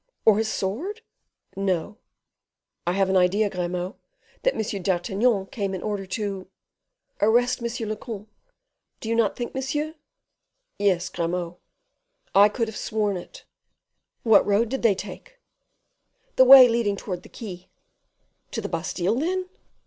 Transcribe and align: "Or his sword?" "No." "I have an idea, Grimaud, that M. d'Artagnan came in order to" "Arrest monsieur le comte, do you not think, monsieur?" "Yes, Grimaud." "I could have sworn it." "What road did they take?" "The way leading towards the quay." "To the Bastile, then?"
"Or 0.25 0.39
his 0.39 0.47
sword?" 0.51 1.01
"No." 1.55 1.99
"I 2.87 2.93
have 2.93 3.07
an 3.07 3.15
idea, 3.15 3.51
Grimaud, 3.51 3.93
that 4.41 4.55
M. 4.55 4.81
d'Artagnan 4.81 5.45
came 5.51 5.75
in 5.75 5.83
order 5.83 6.07
to" 6.07 6.47
"Arrest 7.21 7.61
monsieur 7.61 7.85
le 7.85 7.95
comte, 7.95 8.27
do 8.99 9.09
you 9.09 9.13
not 9.13 9.35
think, 9.35 9.53
monsieur?" 9.53 9.93
"Yes, 10.79 11.07
Grimaud." 11.07 11.57
"I 12.33 12.49
could 12.49 12.67
have 12.67 12.77
sworn 12.77 13.15
it." 13.15 13.45
"What 14.23 14.43
road 14.43 14.69
did 14.69 14.81
they 14.81 14.95
take?" 14.95 15.37
"The 16.35 16.45
way 16.45 16.67
leading 16.67 16.95
towards 16.95 17.21
the 17.21 17.29
quay." 17.29 17.69
"To 18.49 18.59
the 18.59 18.69
Bastile, 18.69 19.19
then?" 19.19 19.49